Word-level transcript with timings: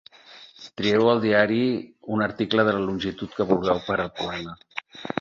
Trieu 0.79 1.09
al 1.11 1.21
diari 1.25 1.59
un 2.15 2.25
article 2.29 2.67
de 2.71 2.75
la 2.79 2.83
longitud 2.89 3.39
que 3.39 3.49
vulgueu 3.55 3.87
per 3.91 4.03
al 4.03 4.15
poema. 4.25 4.61